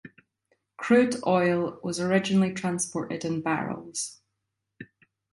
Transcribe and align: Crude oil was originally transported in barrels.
Crude 0.77 1.17
oil 1.27 1.79
was 1.83 1.99
originally 1.99 2.53
transported 2.55 3.23
in 3.23 3.41
barrels. 3.43 4.19